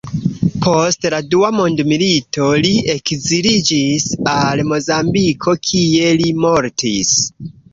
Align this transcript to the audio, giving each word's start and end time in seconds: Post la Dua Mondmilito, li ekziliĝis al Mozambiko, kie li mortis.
Post 0.67 1.03
la 1.13 1.17
Dua 1.33 1.51
Mondmilito, 1.57 2.47
li 2.65 2.71
ekziliĝis 2.95 4.09
al 4.35 4.65
Mozambiko, 4.73 5.55
kie 5.69 6.11
li 6.23 6.33
mortis. 6.49 7.17